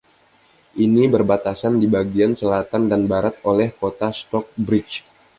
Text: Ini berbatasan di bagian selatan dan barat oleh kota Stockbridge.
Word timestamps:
Ini 0.85 1.03
berbatasan 1.15 1.73
di 1.81 1.85
bagian 1.95 2.31
selatan 2.39 2.83
dan 2.91 3.01
barat 3.11 3.35
oleh 3.51 3.69
kota 3.81 4.09
Stockbridge. 4.21 4.95